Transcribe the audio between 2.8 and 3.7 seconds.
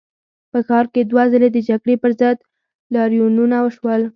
لاریونونه